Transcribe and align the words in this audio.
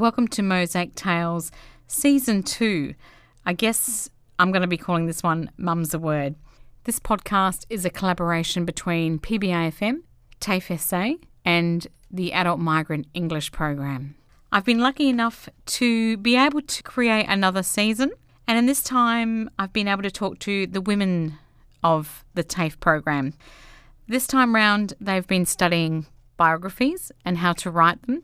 Welcome 0.00 0.28
to 0.28 0.42
Mosaic 0.42 0.94
Tales 0.94 1.52
Season 1.86 2.42
2. 2.42 2.94
I 3.44 3.52
guess 3.52 4.08
I'm 4.38 4.50
going 4.50 4.62
to 4.62 4.66
be 4.66 4.78
calling 4.78 5.04
this 5.04 5.22
one 5.22 5.50
Mum's 5.58 5.92
a 5.92 5.98
Word. 5.98 6.36
This 6.84 6.98
podcast 6.98 7.66
is 7.68 7.84
a 7.84 7.90
collaboration 7.90 8.64
between 8.64 9.18
PBAFM, 9.18 9.98
TAFE 10.40 10.80
SA, 10.80 11.16
and 11.44 11.86
the 12.10 12.32
Adult 12.32 12.60
Migrant 12.60 13.08
English 13.12 13.52
Program. 13.52 14.14
I've 14.50 14.64
been 14.64 14.78
lucky 14.78 15.10
enough 15.10 15.50
to 15.66 16.16
be 16.16 16.34
able 16.34 16.62
to 16.62 16.82
create 16.82 17.26
another 17.28 17.62
season, 17.62 18.10
and 18.48 18.56
in 18.56 18.64
this 18.64 18.82
time, 18.82 19.50
I've 19.58 19.74
been 19.74 19.86
able 19.86 20.04
to 20.04 20.10
talk 20.10 20.38
to 20.38 20.66
the 20.66 20.80
women 20.80 21.34
of 21.84 22.24
the 22.32 22.42
TAFE 22.42 22.80
program. 22.80 23.34
This 24.08 24.26
time 24.26 24.54
round, 24.54 24.94
they've 24.98 25.26
been 25.26 25.44
studying 25.44 26.06
biographies 26.38 27.12
and 27.22 27.36
how 27.36 27.52
to 27.52 27.70
write 27.70 28.00
them. 28.06 28.22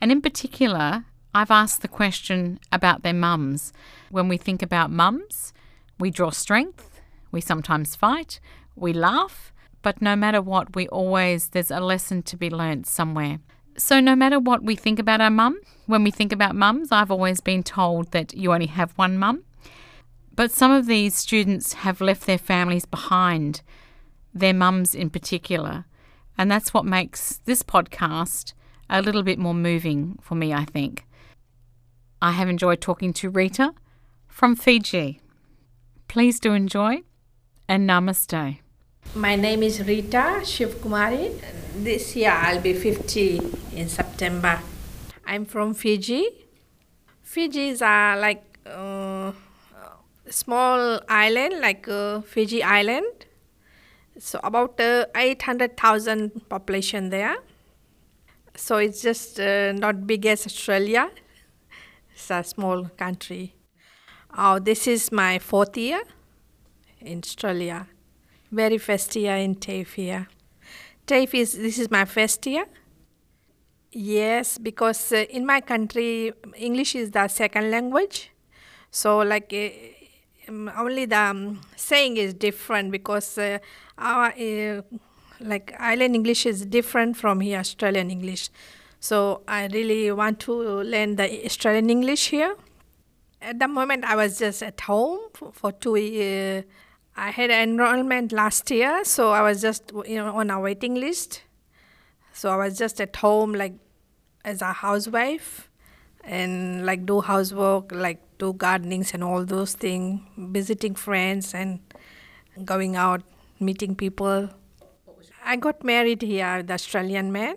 And 0.00 0.10
in 0.10 0.22
particular, 0.22 1.04
I've 1.32 1.50
asked 1.50 1.82
the 1.82 1.88
question 1.88 2.58
about 2.72 3.02
their 3.02 3.14
mums. 3.14 3.72
When 4.10 4.26
we 4.28 4.36
think 4.36 4.62
about 4.62 4.90
mums, 4.90 5.52
we 5.98 6.10
draw 6.10 6.30
strength, 6.30 7.00
we 7.30 7.40
sometimes 7.40 7.94
fight, 7.94 8.40
we 8.74 8.92
laugh, 8.92 9.52
but 9.82 10.02
no 10.02 10.16
matter 10.16 10.42
what, 10.42 10.74
we 10.74 10.88
always, 10.88 11.48
there's 11.48 11.70
a 11.70 11.78
lesson 11.80 12.22
to 12.24 12.36
be 12.36 12.50
learnt 12.50 12.86
somewhere. 12.86 13.38
So, 13.76 14.00
no 14.00 14.16
matter 14.16 14.40
what 14.40 14.64
we 14.64 14.74
think 14.74 14.98
about 14.98 15.20
our 15.20 15.30
mum, 15.30 15.58
when 15.86 16.02
we 16.02 16.10
think 16.10 16.32
about 16.32 16.56
mums, 16.56 16.90
I've 16.90 17.10
always 17.10 17.40
been 17.40 17.62
told 17.62 18.10
that 18.10 18.34
you 18.34 18.52
only 18.52 18.66
have 18.66 18.92
one 18.92 19.16
mum. 19.16 19.44
But 20.34 20.50
some 20.50 20.72
of 20.72 20.86
these 20.86 21.14
students 21.14 21.74
have 21.74 22.00
left 22.00 22.26
their 22.26 22.38
families 22.38 22.86
behind, 22.86 23.62
their 24.34 24.54
mums 24.54 24.94
in 24.94 25.10
particular. 25.10 25.84
And 26.36 26.50
that's 26.50 26.74
what 26.74 26.84
makes 26.84 27.38
this 27.44 27.62
podcast 27.62 28.52
a 28.88 29.00
little 29.00 29.22
bit 29.22 29.38
more 29.38 29.54
moving 29.54 30.18
for 30.20 30.34
me, 30.34 30.52
I 30.52 30.64
think. 30.64 31.06
I 32.22 32.32
have 32.32 32.50
enjoyed 32.50 32.82
talking 32.82 33.14
to 33.14 33.30
Rita 33.30 33.72
from 34.28 34.54
Fiji. 34.54 35.20
Please 36.06 36.38
do 36.38 36.52
enjoy 36.52 37.02
and 37.66 37.88
namaste. 37.88 38.58
My 39.14 39.36
name 39.36 39.62
is 39.62 39.80
Rita 39.80 40.42
Shivkumari. 40.42 41.40
This 41.76 42.14
year 42.16 42.32
I'll 42.32 42.60
be 42.60 42.74
50 42.74 43.40
in 43.74 43.88
September. 43.88 44.60
I'm 45.24 45.46
from 45.46 45.72
Fiji. 45.72 46.46
Fiji 47.22 47.68
is 47.68 47.80
uh, 47.80 48.16
like 48.20 48.44
uh, 48.66 49.32
small 50.28 51.00
island, 51.08 51.60
like 51.62 51.88
uh, 51.88 52.20
Fiji 52.20 52.62
Island. 52.62 53.24
So 54.18 54.40
about 54.44 54.78
uh, 54.78 55.06
800,000 55.14 56.50
population 56.50 57.08
there. 57.08 57.36
So 58.56 58.76
it's 58.76 59.00
just 59.00 59.40
uh, 59.40 59.72
not 59.72 60.06
big 60.06 60.26
as 60.26 60.44
Australia. 60.44 61.08
It's 62.20 62.30
a 62.30 62.44
small 62.44 62.84
country. 62.98 63.54
Oh, 64.36 64.58
this 64.58 64.86
is 64.86 65.10
my 65.10 65.38
fourth 65.38 65.74
year 65.78 66.02
in 67.00 67.20
Australia. 67.24 67.86
Very 68.52 68.76
first 68.76 69.16
year 69.16 69.36
in 69.36 69.54
TAFE 69.54 69.94
here. 69.94 70.28
TAFE 71.06 71.34
is, 71.34 71.52
this 71.54 71.78
is 71.78 71.90
my 71.90 72.04
first 72.04 72.46
year. 72.46 72.66
Yes, 73.90 74.58
because 74.58 75.12
uh, 75.12 75.24
in 75.30 75.46
my 75.46 75.62
country, 75.62 76.32
English 76.56 76.94
is 76.94 77.10
the 77.10 77.26
second 77.28 77.70
language. 77.70 78.30
So, 78.90 79.20
like, 79.20 79.50
uh, 79.54 80.50
um, 80.50 80.70
only 80.76 81.06
the 81.06 81.16
um, 81.16 81.62
saying 81.74 82.18
is 82.18 82.34
different 82.34 82.92
because 82.92 83.38
uh, 83.38 83.58
our 83.96 84.26
uh, 84.26 84.82
like 85.40 85.74
island 85.78 86.14
English 86.14 86.44
is 86.44 86.66
different 86.66 87.16
from 87.16 87.40
here 87.40 87.58
Australian 87.60 88.10
English. 88.10 88.50
So 89.00 89.42
I 89.48 89.66
really 89.68 90.12
want 90.12 90.40
to 90.40 90.52
learn 90.52 91.16
the 91.16 91.46
Australian 91.46 91.88
English 91.88 92.28
here. 92.28 92.54
At 93.40 93.58
the 93.58 93.66
moment, 93.66 94.04
I 94.04 94.14
was 94.14 94.38
just 94.38 94.62
at 94.62 94.78
home 94.82 95.20
for, 95.52 95.72
two 95.72 95.96
years. 95.96 96.64
Uh, 96.64 96.68
I 97.16 97.30
had 97.30 97.50
enrollment 97.50 98.32
last 98.32 98.70
year, 98.70 99.04
so 99.04 99.30
I 99.30 99.40
was 99.42 99.62
just 99.62 99.90
you 100.06 100.16
know 100.16 100.36
on 100.36 100.50
a 100.50 100.60
waiting 100.60 100.94
list. 100.94 101.42
So 102.34 102.50
I 102.50 102.56
was 102.56 102.78
just 102.78 103.00
at 103.00 103.16
home, 103.16 103.54
like 103.54 103.72
as 104.44 104.60
a 104.60 104.72
housewife, 104.72 105.70
and 106.22 106.84
like 106.84 107.06
do 107.06 107.20
housework, 107.22 107.92
like 107.92 108.20
do 108.38 108.52
gardenings 108.52 109.14
and 109.14 109.24
all 109.24 109.44
those 109.44 109.72
things, 109.74 110.20
visiting 110.36 110.94
friends 110.94 111.54
and 111.54 111.80
going 112.64 112.96
out, 112.96 113.22
meeting 113.58 113.94
people. 113.94 114.50
I 115.42 115.56
got 115.56 115.82
married 115.82 116.20
here, 116.20 116.62
the 116.62 116.74
Australian 116.74 117.32
man. 117.32 117.56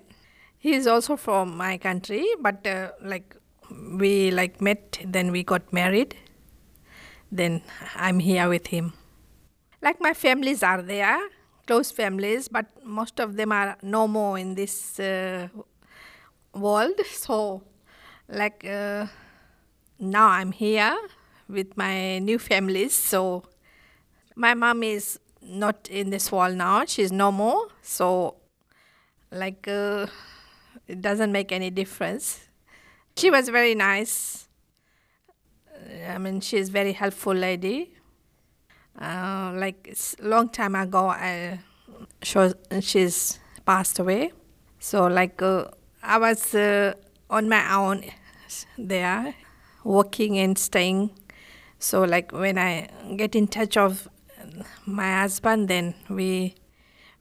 He 0.63 0.75
is 0.75 0.88
also 0.88 1.18
from 1.18 1.57
my 1.57 1.78
country, 1.78 2.25
but 2.40 2.66
uh, 2.66 2.91
like 3.01 3.35
we 4.00 4.31
like 4.31 4.62
met, 4.62 4.97
then 5.03 5.34
we 5.34 5.44
got 5.44 5.74
married. 5.74 6.16
Then 7.29 7.62
I'm 7.97 8.19
here 8.19 8.47
with 8.47 8.68
him. 8.68 8.94
Like 9.81 10.00
my 10.00 10.13
families 10.13 10.63
are 10.63 10.81
there, 10.81 11.19
close 11.68 11.91
families, 11.91 12.47
but 12.47 12.68
most 12.85 13.19
of 13.19 13.35
them 13.35 13.51
are 13.51 13.75
no 13.81 14.07
more 14.07 14.40
in 14.40 14.56
this 14.56 15.01
uh, 15.01 15.50
world. 16.53 16.97
So, 17.12 17.63
like 18.30 18.63
uh, 18.63 19.07
now 20.00 20.28
I'm 20.28 20.53
here 20.53 20.97
with 21.50 21.75
my 21.75 22.19
new 22.19 22.40
families. 22.40 22.94
So, 22.94 23.44
my 24.38 24.53
mom 24.53 24.81
is 24.84 25.19
not 25.41 25.90
in 25.90 26.09
this 26.09 26.31
world 26.31 26.56
now. 26.56 26.85
She's 26.85 27.12
no 27.12 27.34
more. 27.34 27.68
So, 27.81 28.35
like, 29.30 29.68
uh, 29.68 30.07
it 30.94 31.02
doesn't 31.02 31.31
make 31.31 31.52
any 31.52 31.72
difference. 31.72 32.26
She 33.18 33.31
was 33.31 33.50
very 33.50 33.76
nice. 33.76 34.48
I 36.08 36.18
mean, 36.20 36.40
she's 36.40 36.70
very 36.70 36.94
helpful 36.94 37.34
lady. 37.34 37.96
Uh, 39.00 39.54
like 39.56 39.98
long 40.22 40.50
time 40.50 40.76
ago, 40.76 41.08
I, 41.09 41.59
she, 42.22 42.40
she's 42.81 43.40
passed 43.66 43.98
away. 43.98 44.31
So 44.80 45.08
like 45.08 45.42
uh, 45.42 45.66
I 46.04 46.20
was 46.20 46.54
uh, 46.54 46.94
on 47.30 47.50
my 47.50 47.74
own 47.74 48.06
there, 48.78 49.34
working 49.84 50.38
and 50.38 50.58
staying. 50.58 51.10
So 51.80 52.04
like 52.04 52.31
when 52.31 52.58
I 52.60 52.90
get 53.16 53.36
in 53.36 53.48
touch 53.48 53.78
of 53.78 54.08
my 54.86 55.22
husband, 55.22 55.70
then 55.70 55.96
we 56.08 56.54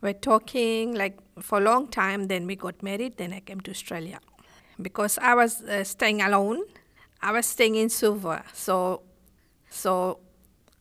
were 0.03 0.13
talking 0.13 0.95
like 0.95 1.19
for 1.41 1.59
a 1.59 1.61
long 1.61 1.87
time. 1.89 2.27
Then 2.27 2.47
we 2.47 2.57
got 2.57 2.83
married. 2.83 3.17
Then 3.17 3.33
I 3.33 3.41
came 3.41 3.61
to 3.63 3.71
Australia 3.71 4.21
because 4.81 5.19
I 5.19 5.35
was 5.35 5.63
uh, 5.63 5.85
staying 5.85 6.21
alone. 6.23 6.63
I 7.21 7.33
was 7.33 7.47
staying 7.47 7.77
in 7.77 7.89
Suva, 7.89 8.45
so 8.53 9.03
so 9.71 10.19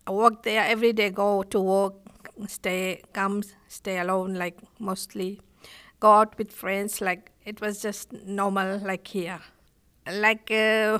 I 0.08 0.12
work 0.12 0.44
there 0.44 0.64
every 0.66 0.94
day. 0.94 1.10
Go 1.12 1.44
to 1.44 1.62
work, 1.62 1.94
stay, 2.48 3.02
come, 3.14 3.44
stay 3.68 4.00
alone. 4.00 4.34
Like 4.34 4.58
mostly, 4.80 5.40
go 6.00 6.12
out 6.14 6.38
with 6.38 6.52
friends. 6.52 7.00
Like 7.00 7.32
it 7.46 7.62
was 7.62 7.82
just 7.82 8.12
normal, 8.26 8.80
like 8.80 9.08
here. 9.08 9.40
Like 10.12 10.50
uh, 10.50 10.98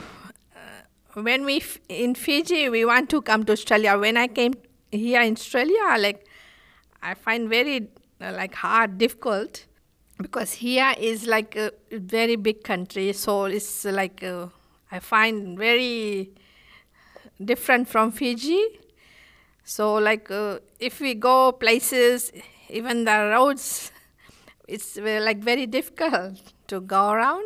when 1.14 1.44
we 1.44 1.58
f- 1.58 1.80
in 1.90 2.16
Fiji, 2.16 2.70
we 2.70 2.86
want 2.86 3.10
to 3.10 3.22
come 3.22 3.44
to 3.46 3.54
Australia. 3.54 3.98
When 3.98 4.18
I 4.18 4.28
came 4.28 4.54
here 4.92 5.22
in 5.22 5.34
Australia, 5.34 5.96
like 5.98 6.26
I 7.02 7.14
find 7.16 7.50
very 7.50 7.78
uh, 7.78 8.01
like 8.22 8.54
hard, 8.54 8.98
difficult 8.98 9.66
because 10.22 10.54
here 10.54 10.94
is 11.00 11.26
like 11.26 11.56
a 11.56 11.72
very 11.92 12.36
big 12.36 12.64
country, 12.64 13.14
so 13.14 13.46
it's 13.46 13.86
like 13.86 14.24
uh, 14.24 14.48
I 14.92 15.00
find 15.00 15.58
very 15.58 16.32
different 17.44 17.88
from 17.88 18.12
Fiji. 18.12 18.80
So 19.64 19.96
like 19.96 20.30
uh, 20.30 20.60
if 20.80 21.00
we 21.00 21.16
go 21.16 21.52
places, 21.52 22.32
even 22.70 23.06
the 23.06 23.32
roads, 23.34 23.92
it's 24.68 24.98
like 24.98 25.40
very 25.40 25.66
difficult 25.66 26.40
to 26.68 26.82
go 26.82 27.10
around. 27.10 27.44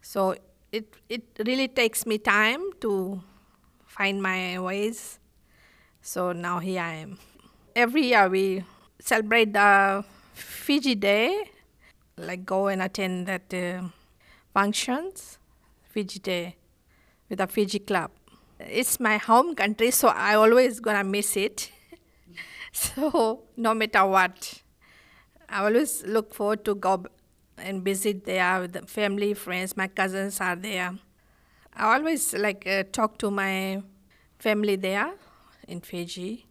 So 0.00 0.34
it 0.72 0.94
it 1.08 1.24
really 1.46 1.68
takes 1.68 2.06
me 2.06 2.18
time 2.18 2.62
to 2.80 3.22
find 3.86 4.22
my 4.22 4.58
ways. 4.58 5.18
So 6.02 6.32
now 6.32 6.58
here 6.58 6.80
I 6.80 6.94
am. 6.94 7.18
Every 7.76 8.06
year 8.06 8.28
we 8.28 8.64
celebrate 9.00 9.52
the 9.52 10.04
Fiji 10.34 10.94
Day, 10.94 11.50
like 12.16 12.44
go 12.44 12.68
and 12.68 12.82
attend 12.82 13.26
that 13.26 13.52
uh, 13.52 13.88
functions, 14.52 15.38
Fiji 15.88 16.18
Day, 16.18 16.56
with 17.28 17.38
the 17.38 17.46
Fiji 17.46 17.78
Club. 17.80 18.10
It's 18.58 19.00
my 19.00 19.16
home 19.16 19.54
country, 19.54 19.90
so 19.90 20.08
I 20.08 20.34
always 20.34 20.80
gonna 20.80 21.04
miss 21.04 21.36
it. 21.36 21.70
so 22.72 23.42
no 23.56 23.74
matter 23.74 24.06
what, 24.06 24.62
I 25.48 25.64
always 25.64 26.04
look 26.04 26.34
forward 26.34 26.64
to 26.66 26.74
go 26.74 27.06
and 27.56 27.82
visit 27.82 28.24
there 28.24 28.60
with 28.60 28.72
the 28.72 28.82
family, 28.82 29.34
friends. 29.34 29.76
My 29.76 29.88
cousins 29.88 30.40
are 30.40 30.56
there. 30.56 30.94
I 31.74 31.94
always 31.94 32.34
like 32.34 32.66
uh, 32.66 32.84
talk 32.92 33.18
to 33.18 33.30
my 33.30 33.82
family 34.38 34.76
there 34.76 35.12
in 35.68 35.80
Fiji. 35.80 36.46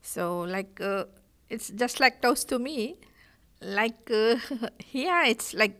So 0.00 0.40
like 0.40 0.80
uh, 0.80 1.04
it's 1.52 1.68
just 1.68 2.00
like 2.00 2.22
close 2.22 2.44
to 2.44 2.58
me. 2.58 2.96
Like 3.60 4.10
uh, 4.10 4.36
here, 4.78 5.22
it's 5.26 5.52
like 5.54 5.78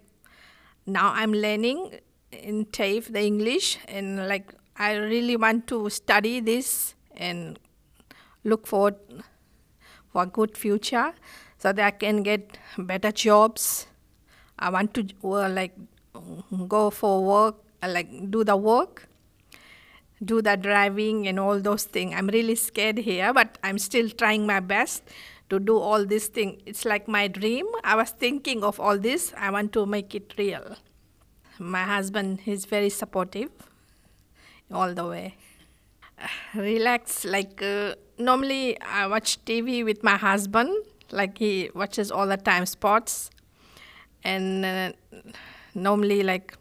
now 0.86 1.12
I'm 1.12 1.32
learning 1.32 1.98
in 2.30 2.66
TAFE, 2.66 3.12
the 3.12 3.24
English, 3.24 3.78
and 3.88 4.28
like 4.28 4.54
I 4.76 4.94
really 4.94 5.36
want 5.36 5.66
to 5.69 5.88
study 5.90 6.40
this 6.40 6.94
and 7.16 7.58
look 8.44 8.66
forward 8.66 8.96
for 10.12 10.22
a 10.22 10.26
good 10.26 10.56
future 10.56 11.14
so 11.58 11.72
that 11.72 11.84
I 11.84 11.90
can 11.90 12.22
get 12.22 12.58
better 12.76 13.10
jobs. 13.10 13.86
I 14.58 14.70
want 14.70 14.94
to 14.94 15.06
uh, 15.25 15.48
like 15.48 15.75
go 16.68 16.90
for 16.90 17.25
work, 17.25 17.56
uh, 17.82 17.88
like 17.88 18.30
do 18.30 18.44
the 18.44 18.56
work, 18.56 19.08
do 20.22 20.42
the 20.42 20.56
driving 20.56 21.26
and 21.26 21.40
all 21.40 21.58
those 21.58 21.84
things. 21.84 22.14
I'm 22.14 22.28
really 22.28 22.54
scared 22.54 22.98
here, 22.98 23.32
but 23.32 23.58
I'm 23.64 23.78
still 23.78 24.08
trying 24.10 24.46
my 24.46 24.60
best 24.60 25.02
to 25.52 25.60
do 25.60 25.78
all 25.78 26.06
these 26.06 26.28
things. 26.28 26.62
It's 26.64 26.87
like 26.87 27.06
my 27.06 27.28
dream. 27.28 27.66
I 27.84 27.94
was 27.94 28.10
thinking 28.10 28.64
of 28.64 28.81
all 28.81 28.99
this. 28.99 29.34
I 29.37 29.50
want 29.50 29.72
to 29.75 29.84
make 29.84 30.14
it 30.14 30.32
real. 30.38 30.76
My 31.58 31.82
husband 31.82 32.40
is 32.46 32.64
very 32.64 32.88
supportive 32.88 33.50
all 34.72 34.94
the 34.94 35.06
way. 35.06 35.37
Relax, 36.54 37.26
like 37.26 37.62
uh, 37.62 37.94
normally 38.16 38.81
I 38.81 39.06
watch 39.06 39.44
TV 39.44 39.84
with 39.84 40.02
my 40.02 40.16
husband, 40.16 40.70
like 41.10 41.37
he 41.37 41.70
watches 41.75 42.10
all 42.10 42.26
the 42.26 42.38
time 42.38 42.64
sports, 42.64 43.28
and 44.25 44.64
uh, 44.64 44.93
normally 45.75 46.22
like 46.22 46.56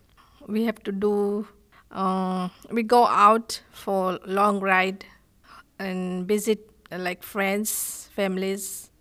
we 0.47 0.65
have 0.65 0.83
to 0.83 0.91
do, 0.91 1.47
uh, 1.91 2.49
we 2.69 2.83
go 2.83 3.05
out 3.07 3.61
for 3.71 4.19
long 4.25 4.59
ride 4.59 5.05
and 5.79 6.27
visit 6.27 6.70
like 6.97 7.23
friends, 7.23 8.09
families 8.15 8.91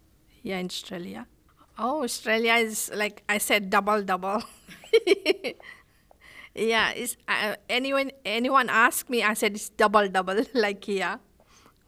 here 0.43 0.59
in 0.59 0.67
Australia. 0.67 1.27
Oh, 1.79 2.05
Australia 2.05 2.55
is 2.55 2.91
like 2.95 3.23
I 3.29 3.39
said, 3.39 3.71
double 3.71 4.03
double. 4.03 4.43
yeah, 6.55 6.91
it's 6.93 7.17
uh, 7.27 7.57
anyone 7.69 8.11
anyone 8.25 8.69
ask 8.69 9.09
me, 9.09 9.23
I 9.23 9.35
said 9.35 9.55
it's 9.55 9.71
double 9.71 10.09
double 10.09 10.45
like 10.55 10.85
here. 10.85 11.19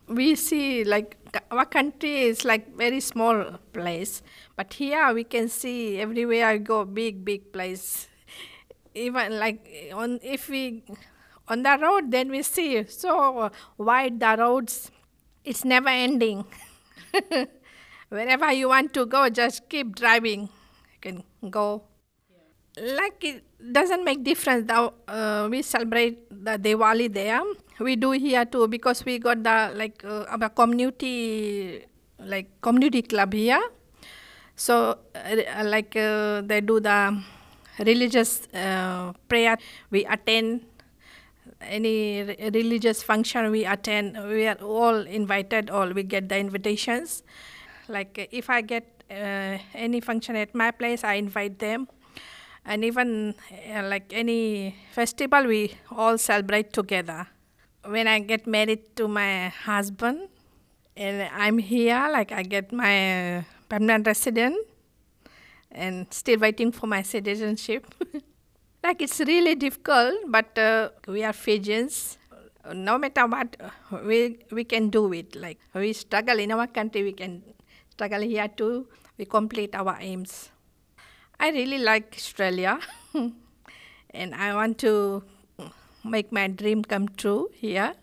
We 0.08 0.34
see 0.34 0.84
like 0.84 1.16
our 1.50 1.64
country 1.64 2.22
is 2.22 2.44
like 2.44 2.74
very 2.76 3.00
small 3.00 3.58
place, 3.72 4.22
but 4.56 4.72
here 4.74 5.12
we 5.14 5.24
can 5.24 5.48
see 5.48 5.98
everywhere 5.98 6.46
I 6.46 6.58
go 6.58 6.84
big 6.84 7.24
big 7.24 7.52
place. 7.52 8.08
Even 8.94 9.38
like 9.38 9.90
on 9.94 10.20
if 10.22 10.48
we 10.48 10.84
on 11.48 11.62
the 11.62 11.78
road, 11.80 12.10
then 12.10 12.30
we 12.30 12.42
see 12.42 12.84
so 12.88 13.50
wide 13.78 14.20
the 14.20 14.36
roads. 14.38 14.90
It's 15.44 15.64
never 15.64 15.88
ending. 15.88 16.44
Wherever 18.08 18.52
you 18.52 18.68
want 18.68 18.92
to 18.94 19.06
go, 19.06 19.28
just 19.28 19.68
keep 19.68 19.96
driving. 19.96 20.42
You 20.92 20.98
can 21.00 21.16
go 21.50 21.82
like 22.76 23.22
it 23.24 23.44
doesn't 23.60 24.04
make 24.04 24.24
difference 24.24 24.66
that 24.68 24.92
uh, 25.08 25.48
we 25.50 25.62
celebrate 25.62 26.18
the 26.30 26.56
Diwali 26.58 27.12
there. 27.12 27.42
We 27.80 27.96
do 27.96 28.12
here 28.12 28.44
too 28.44 28.68
because 28.68 29.04
we 29.04 29.18
got 29.18 29.42
the 29.42 29.72
like 29.74 30.04
uh, 30.04 30.24
our 30.30 30.48
community 30.48 31.84
like 32.18 32.48
community 32.60 33.02
club 33.02 33.32
here. 33.34 33.60
So 34.56 34.98
uh, 35.14 35.64
like 35.64 35.96
uh, 35.96 36.42
they 36.42 36.60
do 36.60 36.80
the 36.80 37.18
religious 37.78 38.46
uh, 38.54 39.12
prayer. 39.28 39.56
We 39.90 40.04
attend 40.06 40.66
any 41.60 42.22
re- 42.22 42.50
religious 42.52 43.02
function 43.02 43.50
we 43.50 43.64
attend. 43.64 44.16
We 44.28 44.46
are 44.46 44.60
all 44.62 44.96
invited. 45.06 45.70
All 45.70 45.90
we 45.92 46.02
get 46.02 46.28
the 46.28 46.38
invitations. 46.38 47.22
Like 47.88 48.28
if 48.32 48.48
I 48.50 48.60
get 48.60 49.04
uh, 49.10 49.58
any 49.74 50.00
function 50.00 50.36
at 50.36 50.54
my 50.54 50.70
place, 50.70 51.04
I 51.04 51.14
invite 51.14 51.58
them 51.58 51.88
and 52.64 52.84
even 52.84 53.34
uh, 53.74 53.82
like 53.88 54.12
any 54.12 54.76
festival 54.92 55.46
we 55.46 55.74
all 55.90 56.16
celebrate 56.18 56.72
together 56.72 57.26
when 57.84 58.06
i 58.06 58.18
get 58.20 58.46
married 58.46 58.94
to 58.96 59.08
my 59.08 59.48
husband 59.48 60.28
and 60.96 61.28
i'm 61.34 61.58
here 61.58 62.08
like 62.12 62.30
i 62.32 62.42
get 62.42 62.72
my 62.72 63.44
permanent 63.68 64.06
resident 64.06 64.56
and 65.70 66.06
still 66.12 66.38
waiting 66.38 66.70
for 66.70 66.86
my 66.86 67.02
citizenship 67.02 67.94
like 68.82 69.02
it's 69.02 69.20
really 69.20 69.54
difficult 69.54 70.14
but 70.28 70.58
uh, 70.58 70.90
we 71.06 71.24
are 71.24 71.32
fijians 71.32 72.18
no 72.74 72.96
matter 72.98 73.26
what 73.26 73.56
we 74.04 74.38
we 74.50 74.64
can 74.64 74.88
do 74.90 75.12
it 75.12 75.34
like 75.34 75.58
we 75.74 75.92
struggle 75.92 76.38
in 76.38 76.52
our 76.52 76.66
country 76.66 77.02
we 77.02 77.12
can 77.12 77.42
struggle 77.90 78.20
here 78.20 78.48
too 78.48 78.86
we 79.18 79.24
complete 79.24 79.74
our 79.74 79.96
aims 80.00 80.52
I 81.42 81.50
really 81.50 81.78
like 81.78 82.14
Australia 82.16 82.78
and 84.10 84.34
I 84.34 84.54
want 84.54 84.78
to 84.78 85.24
make 86.04 86.30
my 86.30 86.46
dream 86.46 86.84
come 86.84 87.08
true 87.08 87.50
here. 87.52 87.94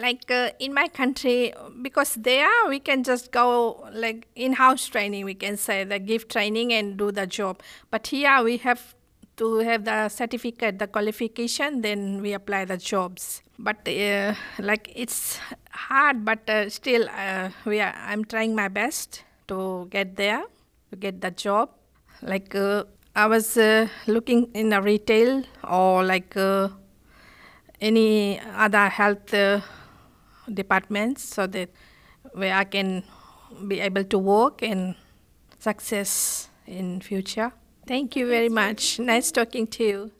Like 0.00 0.28
uh, 0.32 0.50
in 0.58 0.74
my 0.74 0.88
country, 0.88 1.54
because 1.80 2.16
there 2.16 2.50
we 2.68 2.80
can 2.80 3.04
just 3.04 3.30
go 3.30 3.88
like 3.92 4.26
in 4.34 4.54
house 4.54 4.86
training, 4.86 5.24
we 5.24 5.34
can 5.34 5.56
say 5.56 5.84
the 5.84 6.00
give 6.00 6.26
training 6.26 6.72
and 6.72 6.96
do 6.96 7.12
the 7.12 7.24
job. 7.24 7.62
But 7.88 8.08
here 8.08 8.42
we 8.42 8.56
have 8.56 8.96
to 9.36 9.58
have 9.58 9.84
the 9.84 10.08
certificate, 10.08 10.78
the 10.78 10.86
qualification, 10.86 11.82
then 11.82 12.22
we 12.22 12.32
apply 12.32 12.64
the 12.64 12.76
jobs. 12.76 13.42
But 13.58 13.86
uh, 13.88 14.34
like 14.58 14.90
it's 14.94 15.38
hard, 15.70 16.24
but 16.24 16.48
uh, 16.48 16.68
still 16.68 17.08
uh, 17.08 17.50
we 17.64 17.80
are, 17.80 17.94
I'm 17.96 18.24
trying 18.24 18.54
my 18.54 18.68
best 18.68 19.24
to 19.48 19.88
get 19.90 20.16
there, 20.16 20.44
to 20.90 20.96
get 20.96 21.20
the 21.20 21.30
job 21.30 21.70
like 22.22 22.54
uh, 22.54 22.84
I 23.14 23.26
was 23.26 23.56
uh, 23.56 23.88
looking 24.06 24.50
in 24.54 24.72
a 24.72 24.80
retail 24.80 25.44
or 25.64 26.04
like 26.04 26.36
uh, 26.36 26.68
any 27.80 28.40
other 28.40 28.88
health 28.88 29.34
departments 30.52 31.24
so 31.24 31.46
that 31.46 31.70
where 32.32 32.54
I 32.54 32.64
can 32.64 33.02
be 33.68 33.80
able 33.80 34.04
to 34.04 34.18
work 34.18 34.62
and 34.62 34.94
success 35.58 36.48
in 36.66 37.00
future. 37.00 37.52
Thank 37.86 38.16
you 38.16 38.26
very 38.26 38.48
much. 38.48 38.98
Nice 38.98 39.30
talking 39.30 39.66
to 39.68 39.84
you. 39.84 40.10